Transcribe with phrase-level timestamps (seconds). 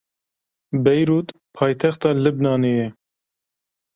[0.83, 2.87] Beyrûd paytexta Libnanê ye.